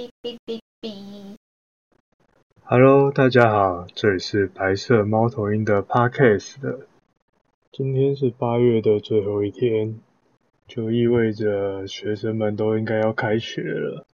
[0.00, 1.36] 哔哔哔哔。
[2.62, 6.86] Hello，大家好，这里是白色猫头鹰的 Podcast 的。
[7.70, 10.00] 今天是八月的最后一天，
[10.66, 14.06] 就意味着学生们都应该要开学了。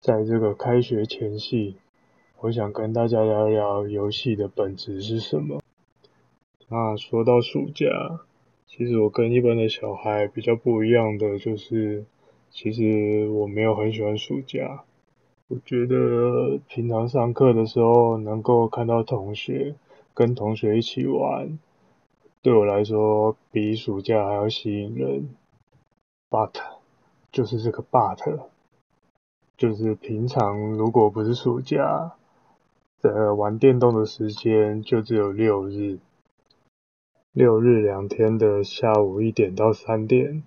[0.00, 1.76] 在这个开学前夕，
[2.40, 5.62] 我想跟大家聊聊游戏的本质是什么。
[6.68, 7.86] 那说到暑假，
[8.66, 12.06] 其实我跟一般的小孩比较不一样的就是，
[12.50, 14.84] 其实我没有很喜欢暑假。
[15.48, 19.74] 我觉得平常上课的时候能够看到同学，
[20.14, 21.58] 跟同学一起玩，
[22.40, 25.28] 对我来说比暑假还要吸引人。
[26.30, 26.54] But
[27.30, 28.46] 就是这个 But，
[29.58, 32.16] 就是平常如果不是暑假，
[33.02, 35.98] 呃，玩电动的时间就只有六日。
[37.32, 40.42] 六日两天的下午一点到三点，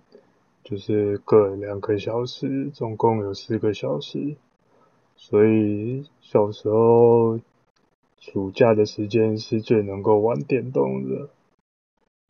[0.63, 4.37] 就是各两个小时，总共有四个小时。
[5.17, 7.39] 所以小时候
[8.19, 11.29] 暑假的时间是最能够玩电动的，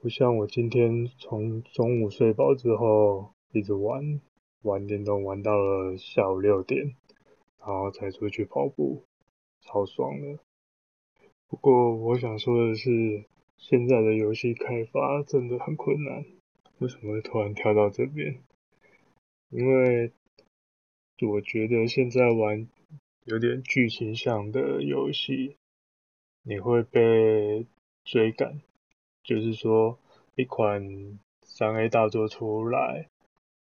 [0.01, 4.19] 不像我今天从中午睡饱之后一直玩
[4.63, 6.95] 玩电动，玩到了下午六点，
[7.59, 9.03] 然后才出去跑步，
[9.61, 10.39] 超爽的。
[11.47, 13.25] 不过我想说的是。
[13.59, 16.23] 现在的游戏开发真的很困难，
[16.77, 18.37] 为什么会突然跳到这边？
[19.49, 20.11] 因为
[21.27, 22.67] 我觉得现在玩
[23.27, 25.57] 有点剧情向的游戏，
[26.43, 27.65] 你会被
[28.05, 28.61] 追赶。
[29.21, 29.99] 就是说，
[30.35, 33.09] 一款三 A 大作出来，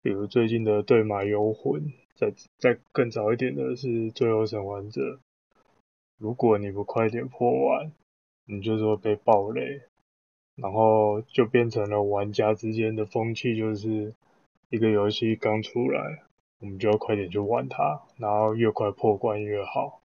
[0.04, 1.82] 比如最近的《对马游魂》，
[2.14, 5.02] 再再更早一点的是《最后生还者》，
[6.20, 7.92] 如果你不快点破完，
[8.46, 9.82] 你就是会被爆雷，
[10.56, 14.14] 然后就变成了玩家之间的风气，就是
[14.70, 16.22] 一个游戏刚出来，
[16.60, 20.02] 我们就要快点去玩它，然后越快破关越好。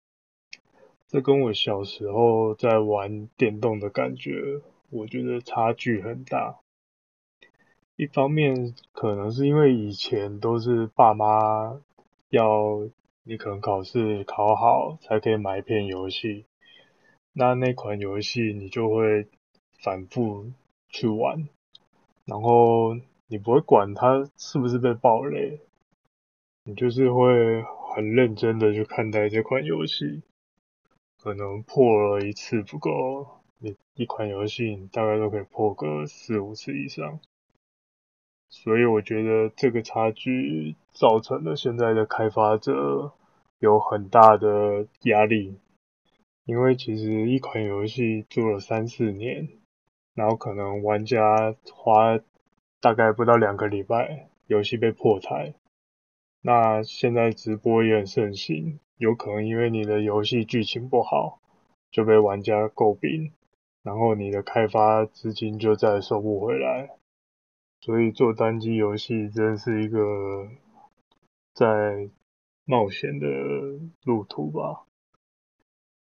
[1.07, 6.59] 这跟我小时候在玩电动的感觉，我觉得差距很大。
[7.95, 11.79] 一方面可能是因为以前都是爸妈
[12.29, 12.89] 要
[13.23, 16.45] 你可能考试考好才可以买一片游戏。
[17.31, 19.27] 那那款游戏你就会
[19.81, 20.51] 反复
[20.89, 21.47] 去玩，
[22.25, 25.59] 然后你不会管它是不是被爆雷，
[26.67, 27.61] 你就是会
[27.93, 30.23] 很认真的去看待这款游戏。
[31.21, 33.27] 可能破了一次不够，
[33.59, 37.19] 你一款游戏大概都可以破个四五次以上。
[38.49, 43.13] 所以我觉得这个差距造成了现在的开发者
[43.59, 45.59] 有很大的压力。
[46.45, 49.49] 因为其实一款游戏做了三四年，
[50.15, 52.19] 然后可能玩家花
[52.81, 55.53] 大概不到两个礼拜，游戏被破台。
[56.47, 61.41] 那现在直播也很盛行，有可能因为你的游戏剧情不好，
[61.89, 63.31] 就被玩家诟病，
[63.81, 66.91] 然后你的开发资金就再也收不回来。
[67.81, 70.47] 所以做单机游戏真是一个
[71.55, 72.11] 在
[72.63, 73.27] 冒险的
[74.03, 74.85] 路途吧。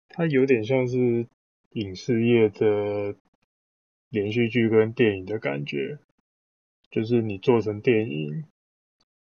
[0.08, 1.28] 它有点像是
[1.70, 3.14] 影视业的
[4.08, 6.00] 连续剧跟电影的感觉，
[6.90, 8.44] 就是你做成电影，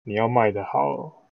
[0.08, 1.32] 你要卖得好，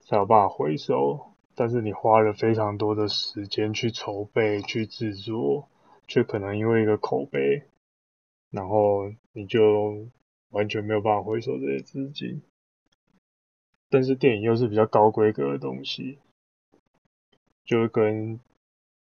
[0.00, 5.66] 才有办法回收，但是你花了非常多的时间去筹备、去制作，
[6.06, 7.62] 却可能因为一个口碑，
[8.50, 10.06] 然后你就
[10.50, 12.42] 完全没有办法回收这些资金。
[13.88, 16.18] 但是电影又是比较高规格的东西。
[17.64, 18.38] 就跟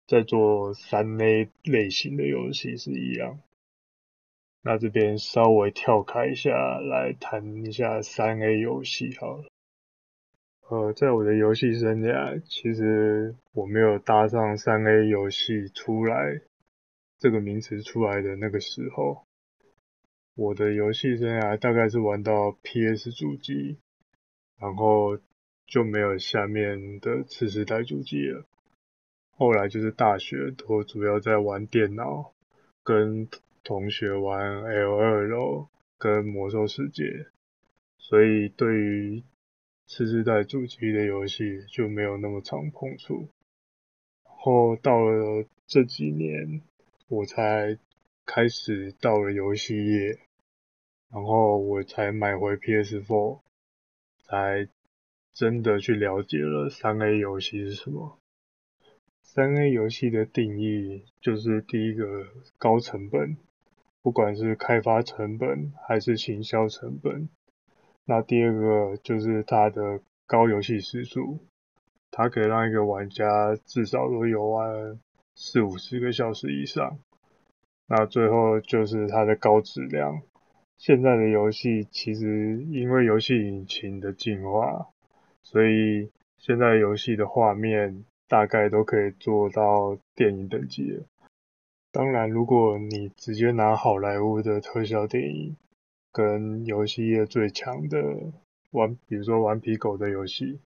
[0.06, 3.40] 在做三 A 类型的游戏是一样。
[4.66, 9.44] 那这边稍微跳开一下来谈一下三 A 游戏好了。
[10.70, 16.40] 呃，在我的游戏生涯，其实我没有搭上三 A 游戏出来
[17.20, 19.26] 这个名词出来的那个时候，
[20.34, 23.78] 我的游戏生涯大概是玩到 PS 主机，
[24.58, 25.20] 然后
[25.68, 28.46] 就没有下面的次世代主机了。
[29.36, 32.32] 后来就是大学，我主要在玩电脑，
[32.84, 33.28] 跟
[33.64, 35.68] 同学玩 L2
[35.98, 37.28] 跟魔兽世界，
[37.98, 39.24] 所以对于
[39.88, 43.30] 次世代主机的游戏就没有那么常碰触。
[44.26, 46.62] 然后到了这几年，
[47.08, 47.78] 我才
[48.26, 50.20] 开始到了游戏业，
[51.10, 53.40] 然后我才买回 PS4，
[54.26, 54.68] 才
[55.32, 58.20] 真的去了解了三 A 游戏是什么。
[59.22, 62.28] 三 A 游戏的定义就是第一个
[62.58, 63.38] 高成本，
[64.04, 67.30] 不管是开发成本还是行销成本。
[68.06, 71.40] 那第二个就是它的高游戏时数，
[72.12, 75.00] 它可以让一个玩家至少都游玩
[75.36, 77.00] 四五十个小时以上。
[77.88, 80.22] 那最后就是它的高质量。
[80.78, 84.90] 现在的游戏其实因为游戏引擎的进化，
[85.44, 91.06] 所以现在游戏的画面大概都可以做到电影等级了。
[91.94, 95.56] 当然，如果你直接拿好莱坞的特效电影
[96.12, 98.34] 跟游戏业最强的
[98.72, 100.60] 顽，比如说顽皮狗的游戏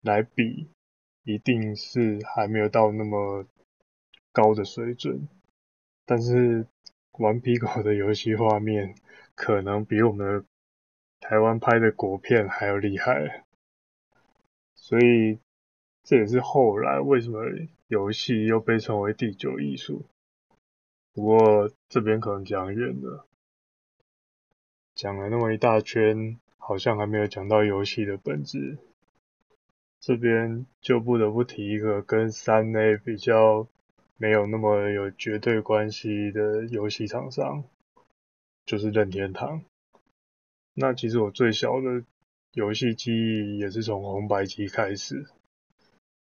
[0.00, 0.66] 来比，
[1.24, 3.44] 一定是还没有到那么
[4.32, 5.28] 高的水准。
[6.06, 6.66] 但是
[7.18, 8.94] 顽皮狗的游戏画面，
[9.34, 10.46] 可能比我们
[11.20, 13.44] 台湾拍的国片还要厉害，
[14.74, 15.38] 所以
[16.02, 17.44] 这也是后来为什么
[17.88, 20.06] 游戏又被称为第九艺术。
[21.18, 23.26] 不过这边可能讲远了，
[24.94, 28.78] 讲了那么一大圈，好像还没有讲到游戏的本质。
[29.98, 33.66] 这边就不得不提一个跟三 A 比较
[34.16, 37.64] 没有那么有绝对关系的游戏厂商。
[38.64, 39.64] 就是任天堂。
[40.72, 42.04] 那其实我最小的
[42.52, 45.26] 游戏记忆也是从红白机开始。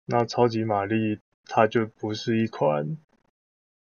[0.07, 2.97] 那超级玛丽它就不是一款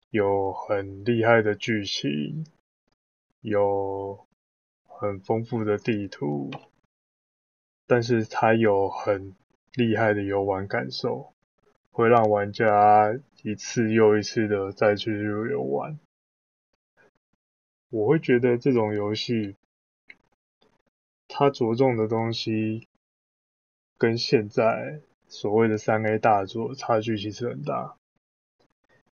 [0.10, 2.46] 有很厉害的剧情、
[3.42, 4.26] 有
[4.88, 6.52] 很丰富的地图，
[7.86, 9.36] 但是它有很
[9.74, 11.34] 厉害的游玩感受，
[11.92, 15.22] 会让玩家一次又一次的再去
[15.52, 16.00] 游玩。
[17.90, 19.56] 我会觉得这种游戏，
[21.28, 22.88] 它着重的东西，
[23.98, 27.98] 跟现在所谓的三 A 大作差距其实很大。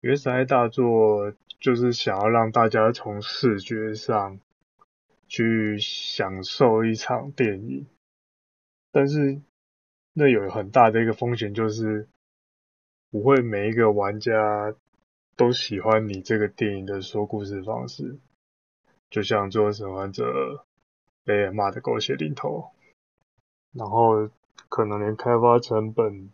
[0.02, 4.40] 因为三 A 大作就是想要让大家从视觉上
[5.28, 7.88] 去享受一场电影，
[8.92, 9.42] 但是
[10.14, 12.08] 那有很大的一个风险，就是
[13.10, 14.74] 不会每一个玩家
[15.36, 18.20] 都喜欢你这个电影的说故事方式。
[19.10, 20.24] 就像《最后生还者》
[21.24, 22.72] 被骂的狗血淋头，
[23.72, 24.30] 然后
[24.70, 26.32] 可能连开发成本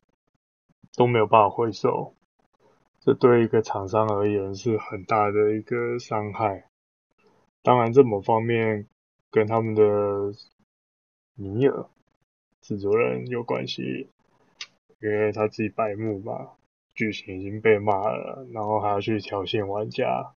[0.95, 2.15] 都没有办法回收，
[3.05, 6.69] 这对一个厂商而言是很大的一个伤害。
[7.61, 8.87] 当然，这某方面
[9.29, 9.83] 跟他们的
[11.35, 11.85] 尼尔
[12.61, 14.07] 制作人有关系，
[15.01, 16.51] 因为他自己白目嘛，
[16.95, 20.33] 剧情已经被骂了，然后还要去挑衅玩家。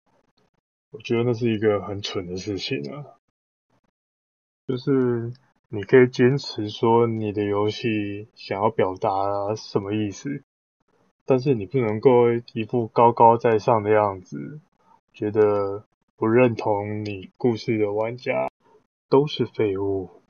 [0.91, 3.17] 我觉得那是一个很蠢的事情啊，
[4.65, 5.33] 就是
[5.67, 10.45] 你可以坚持说你的游戏想要表达什么意思，
[11.25, 14.59] 但是你不能够一副高高在上的样子，
[15.13, 15.85] 觉得
[16.17, 18.51] 不认同你故事的玩家
[19.09, 20.21] 都是废物，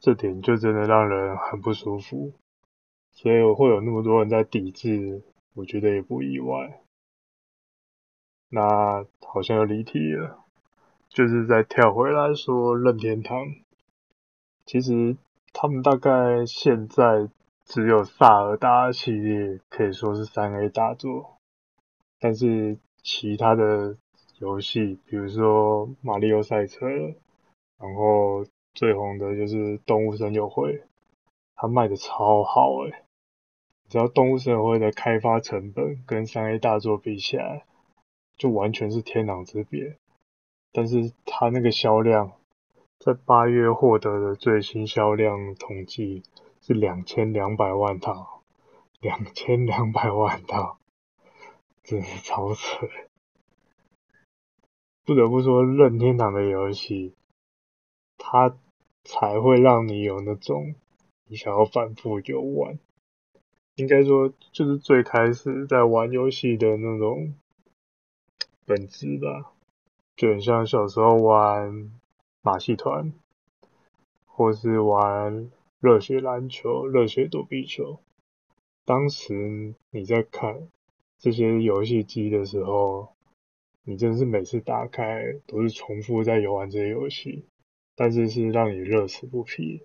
[0.00, 2.32] 这点就真的让人很不舒服，
[3.12, 5.22] 所以我会有那么多人在抵制，
[5.54, 6.80] 我觉得也不意外。
[8.50, 10.44] 那好像又离题了，
[11.08, 13.54] 就是再跳回来说任天堂，
[14.66, 15.16] 其实
[15.52, 17.28] 他们大概现在
[17.64, 21.38] 只有萨尔达系列可以说是三 A 大作，
[22.20, 23.96] 但是其他的
[24.38, 26.86] 游戏，比如说马里奥赛车，
[27.78, 28.44] 然后
[28.74, 30.82] 最红的就是动物森友会，
[31.56, 33.04] 它卖的超好诶，
[33.84, 37.64] 你知道动物森友会的开发成本跟三 A 大作比起来，
[38.36, 39.96] 就完全是天壤之别，
[40.70, 42.32] 但是它那个销量，
[42.98, 46.22] 在八月获得的最新销量统计
[46.66, 48.40] 是两千两百万套，
[48.98, 50.78] 两千两百万套，
[51.82, 52.88] 真是超扯！
[55.04, 57.12] 不得不说，任天堂的游戏，
[58.16, 58.56] 它
[59.02, 60.74] 才会让你有那种
[61.26, 62.78] 你想要反复游玩，
[63.74, 67.34] 应该说就是最开始在玩游戏的那种。
[68.64, 69.52] 本质吧，
[70.16, 71.92] 就很像小时候玩
[72.40, 73.12] 马戏团，
[74.24, 75.50] 或是玩
[75.84, 77.98] 热血篮球、热血躲避球。
[78.86, 80.68] 当时你在看
[81.18, 83.12] 这些游戏机的时候，
[83.84, 87.44] 你真是每次打开都是重复在游玩这些游戏，
[87.94, 89.82] 但是是让你乐此不疲。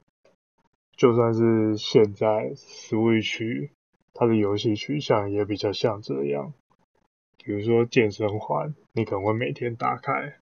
[0.95, 3.69] 就算是现在 Switch，
[4.13, 6.53] 它的游戏取向也比较像这样。
[7.43, 10.37] 比如说健身环，你可能会每天打开；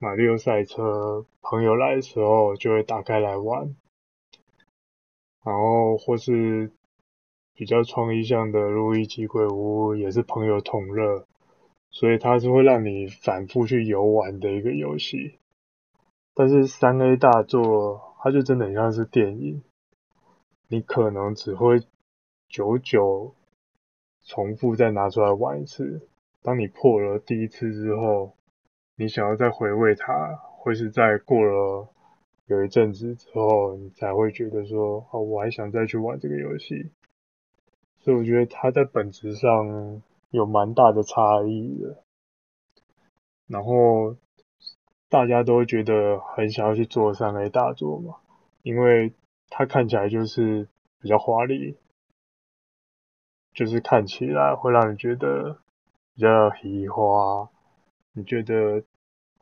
[0.00, 3.76] 马里奥赛车，朋友来的时候就会打开来玩。
[5.46, 6.72] 然后或是
[7.54, 11.24] 比较创意向的《路易吉鬼屋》，也是朋友同乐，
[11.88, 15.38] 所以它是会让你反复去游玩的一个游戏。
[16.34, 19.62] 但是三 A 大作，它就真的很像是电影，
[20.66, 21.78] 你可能只会
[22.48, 23.32] 久久
[24.24, 26.08] 重复再拿出来玩一次。
[26.42, 28.34] 当你破了第一次之后，
[28.96, 31.88] 你想要再回味它，会是在过了
[32.46, 36.90] 有一阵子之后，你才会觉得说，哦，我还想再去玩这个游戏。
[37.98, 42.04] 所以我觉得它在本质上有蛮大的差异的。
[43.48, 44.16] 然后
[45.08, 48.16] 大家都觉得很想要去做三 A 大作嘛，
[48.62, 49.12] 因为
[49.50, 50.68] 它看起来就是
[51.00, 51.76] 比较华丽，
[53.54, 55.58] 就是看起来会让你觉得
[56.14, 57.50] 比较喜花。
[58.12, 58.84] 你觉得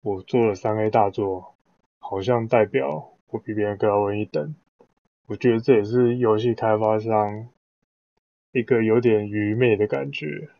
[0.03, 1.54] 我做了三 A 大作，
[2.07, 4.55] 好像代表我比别人更高人一等。
[5.27, 7.49] 我觉得这也是游戏开发商
[8.53, 10.51] 一个有点愚昧的感觉，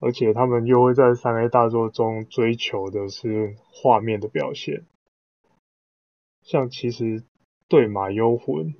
[0.00, 4.82] 而且他们又会在三 A 大作中追求的是画面的表现。
[6.42, 7.22] 像其实
[7.68, 8.74] 对马幽魂，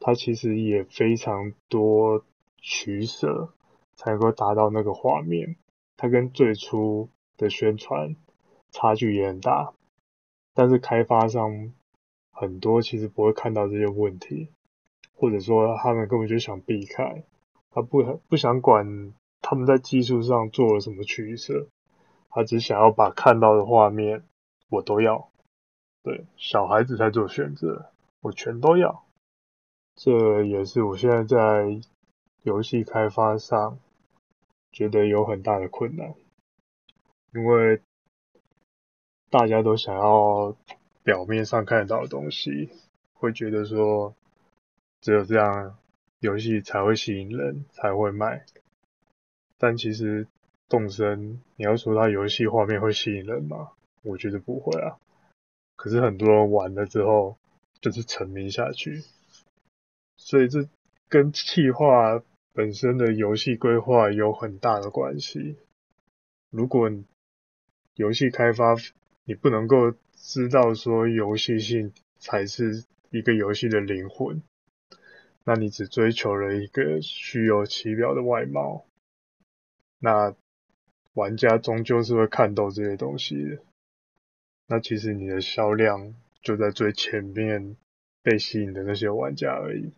[0.00, 2.24] 它其实也非常多
[2.56, 3.52] 取舍，
[3.94, 5.56] 才能够达到那个画面。
[5.98, 8.16] 它跟最初的宣传
[8.70, 9.74] 差距也很大，
[10.54, 11.72] 但是开发商
[12.30, 14.48] 很多其实不会看到这些问题，
[15.14, 17.24] 或者说他们根本就想避开，
[17.70, 21.68] 他不不想管他们在技术上做了什么取舍，
[22.30, 24.24] 他只想要把看到的画面
[24.68, 25.30] 我都要，
[26.02, 27.90] 对，小孩子在做选择，
[28.20, 29.04] 我全都要，
[29.94, 31.80] 这也是我现在在
[32.42, 33.78] 游戏开发上
[34.72, 36.14] 觉得有很大的困难。
[37.32, 37.80] 因为
[39.30, 40.56] 大家都想要
[41.04, 42.68] 表面上看得到的东西，
[43.14, 44.14] 会觉得说
[45.00, 45.78] 只有这样
[46.18, 48.44] 游戏才会吸引人，才会卖。
[49.56, 50.26] 但其实
[50.68, 53.70] 动森，你要说它游戏画面会吸引人吗？
[54.02, 54.98] 我觉得不会啊。
[55.76, 57.38] 可是很多人玩了之后
[57.80, 59.02] 就是沉迷下去，
[60.16, 60.68] 所以这
[61.08, 62.22] 跟企划
[62.52, 65.56] 本身的游戏规划有很大的关系。
[66.50, 66.90] 如果
[67.94, 68.74] 游戏开发，
[69.30, 74.42] 你不能够知道说游戏性才是一个游戏的灵魂，
[75.44, 78.84] 那你只追求了一个虚有其表的外貌，
[80.00, 80.34] 那
[81.12, 83.62] 玩家终究是会看透这些东西的。
[84.66, 87.76] 那其实你的销量就在最前面
[88.24, 89.92] 被吸引的那些玩家而已。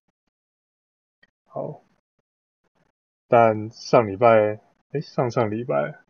[1.47, 1.83] 好，
[3.29, 4.61] 但上礼拜，
[4.91, 6.01] 哎，上上礼拜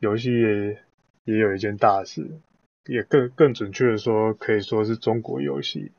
[0.00, 0.84] 游戏也。
[1.26, 2.38] 也有一件大事，
[2.86, 5.92] 也更更准确的说，可以说是中国游戏，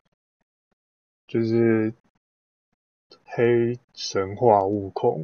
[1.28, 1.92] 就是
[3.24, 5.24] 《黑神话：悟空》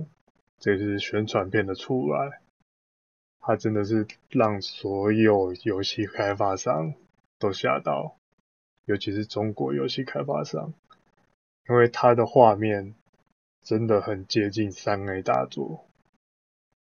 [0.60, 2.42] 这是宣传片的出来，
[3.40, 6.94] 它真的是让所有游戏开发商
[7.40, 8.18] 都吓到，
[8.86, 10.74] 尤其是中国游戏开发商，
[11.70, 12.96] 因为它的画面
[13.62, 15.86] 真的很接近三 A 大作，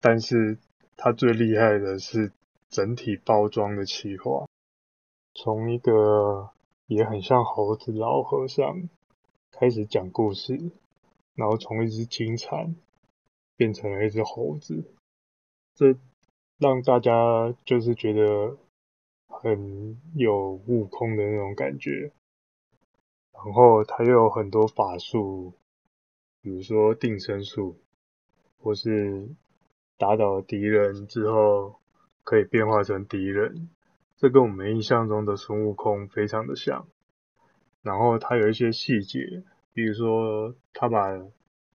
[0.00, 0.58] 但是
[0.96, 2.32] 它最厉害的是。
[2.72, 4.46] 整体包装的企划，
[5.42, 6.50] 从一个
[6.86, 8.90] 也很像猴子的老和尚
[9.50, 10.70] 开始讲故事，
[11.34, 12.76] 然后从一只金蝉
[13.56, 14.84] 变成了一只猴子，
[15.74, 15.96] 这
[16.58, 18.58] 让大家就是觉得
[19.28, 22.12] 很有悟空的那种感觉。
[23.32, 25.54] 然后他又有很多法术，
[26.42, 27.78] 比如说定身术，
[28.58, 29.26] 或是
[29.96, 31.80] 打倒敌人之后。
[32.22, 33.70] 可以变化成敌人，
[34.20, 36.86] 这跟我们印象中的孙悟空非常的像。
[37.80, 41.18] 然后他有一些细节，比如说他把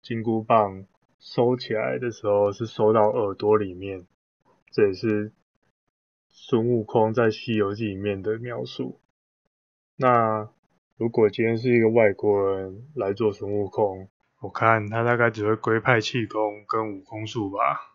[0.01, 0.85] 金箍棒
[1.21, 4.05] 收起来的时候是收到耳朵里面，
[4.71, 5.31] 这也是
[6.27, 8.99] 孙悟空在《西游记》里面的描述。
[9.95, 10.49] 那
[10.97, 14.09] 如果今天是一个外国人来做孙悟空，
[14.41, 17.92] 我看他大概只会龟派气功跟悟空术吧。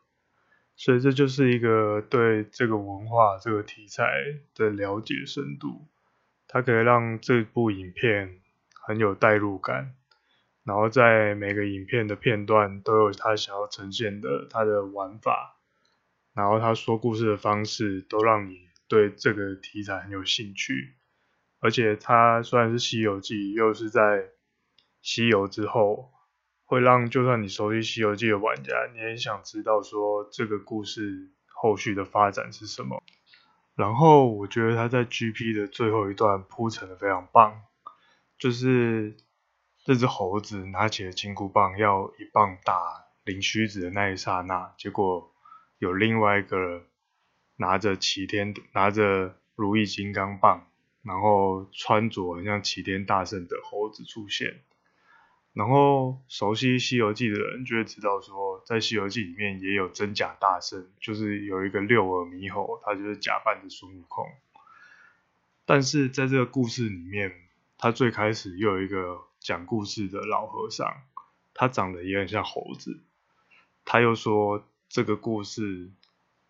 [0.80, 4.04] 所以这就是一个对这个文化、这个题材
[4.54, 5.88] 的了解深度，
[6.46, 8.38] 它可以让这部影片
[8.86, 9.96] 很有代入感，
[10.62, 15.58] 然后在每个影片的片段都有他想要呈现的他的玩法，
[16.32, 20.94] 然后他说故事的方式都让你对这个题材很有兴趣，
[21.58, 24.28] 而且它虽然是《西游记》，又是在
[25.02, 26.12] 西游之后。
[26.68, 33.02] 会让就算你熟悉《西游记》的玩家，你也想知道说这个故事后续的发展是什么。
[33.74, 37.62] 然后我觉得他在 GP 的最后一段铺陈的非常棒，
[38.38, 39.16] 就是
[39.82, 45.32] 这只猴子拿起了金箍棒要一棒打灵虚子的那一刹那，结果
[45.78, 46.82] 有另外一个
[47.56, 50.66] 拿着齐天拿着如意金刚棒，
[51.02, 54.60] 然后穿着很像齐天大圣的猴子出现。
[55.52, 64.26] 然后熟悉《西游记》的人就会知道说，在《西游记》里面也有真假大圣，就是有一个六耳猕猴，他就是假扮的孙悟空。
[65.64, 67.32] 但是在这个故事里面，
[67.76, 71.02] 他最开始又有一个讲故事的老和尚，
[71.54, 73.00] 他长得也很像猴子。
[73.84, 75.90] 他又说这个故事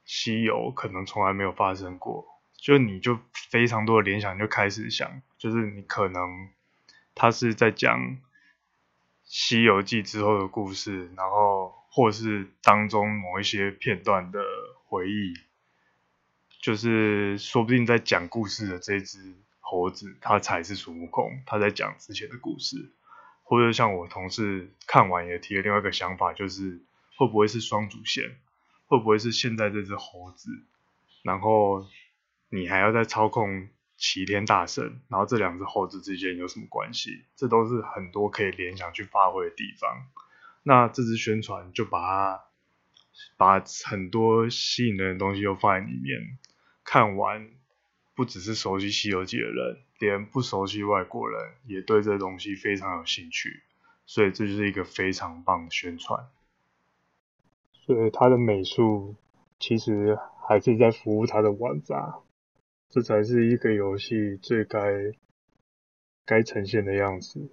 [0.04, 2.26] 西游可能从来没有发生过，
[2.56, 6.50] 就你就非常多的联想，就开始想，就是你可能
[7.14, 8.00] 他是在讲
[9.28, 14.42] 《西游记》之后的故事，然后或是当中某一些片段的
[14.86, 15.34] 回忆。
[16.60, 21.40] 就是说不定在讲故事的这只猴子，它才是孙悟空。
[21.46, 22.90] 他在讲之前的故事，
[23.44, 26.80] 或者像我同事看完也提了另外一个想法，就是
[27.16, 28.40] 会不会是双主线？
[28.86, 30.50] 会不会是现在这只猴子？
[31.22, 31.86] 然后
[32.48, 33.68] 你还要再操控
[33.98, 37.24] 齐天大圣，然后这两只猴子之间有什么关系？
[37.34, 40.06] 这都是很多可以联想去发挥的地方。
[40.62, 42.44] 那这支宣传就把它
[43.36, 46.38] 把很多吸引人的东西又放在里面。
[46.84, 47.50] 看完，
[48.14, 53.62] 不只是熟悉《西游记》的人，连不熟悉外国人也对这东西非常有兴趣，
[54.06, 56.28] 所以这就是一个非常棒的宣传。
[57.72, 59.16] 所以他的美术
[59.58, 62.14] 其实还是在服务他的玩家，
[62.88, 64.80] 这才是一个游戏最该
[66.24, 67.48] 该呈现的样子，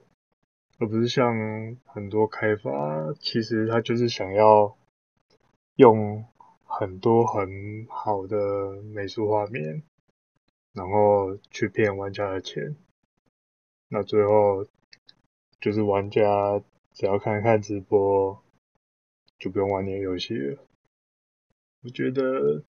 [0.80, 4.78] 而不是像很多开发，其实他就是想要
[5.76, 6.26] 用。
[6.68, 9.84] 很多很好的美术画面，
[10.74, 12.76] 然后去骗玩家的钱，
[13.88, 14.66] 那最后
[15.62, 16.62] 就是玩家
[16.92, 18.44] 只要看看直播，
[19.38, 20.58] 就不用玩那个游戏了。
[21.84, 22.64] 我觉得，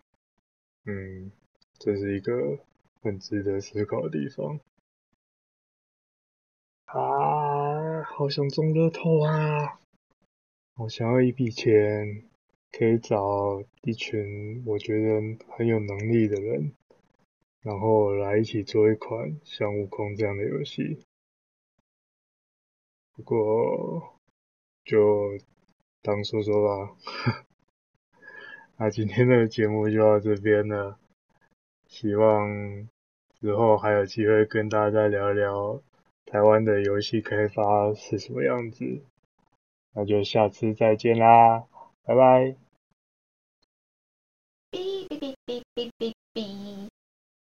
[0.85, 1.33] 嗯，
[1.79, 2.59] 这是一个
[3.03, 4.61] 很值得思考的地方。
[6.87, 9.81] 啊，好想中乐透啊！
[10.77, 12.25] 我想要一笔钱。
[12.73, 15.21] 可以找一群我觉得
[15.57, 16.75] 很有能力的人，
[17.63, 21.03] 然后来一起做一款像悟空这样的游戏。
[23.15, 24.21] 不过
[24.85, 25.39] 就
[26.03, 26.97] 当说说吧。
[28.77, 30.99] 那今天的节目就到这边了，
[31.99, 32.87] 希望
[33.41, 35.81] 之后还有机会跟大家聊聊
[36.27, 39.01] 台湾的游戏开发是什么样子。
[39.95, 41.65] 那就下次再见啦，
[42.05, 42.66] 拜拜。